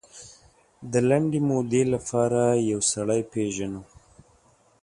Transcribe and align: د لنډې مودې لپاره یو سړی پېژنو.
د 0.91 0.93
لنډې 1.09 1.39
مودې 1.49 1.83
لپاره 1.93 2.41
یو 2.71 2.79
سړی 2.91 3.21
پېژنو. 3.31 3.81